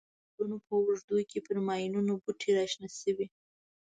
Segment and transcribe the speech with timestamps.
[0.03, 0.03] د
[0.33, 3.27] کلونو په اوږدو کې پر ماینونو بوټي را شنه شوي.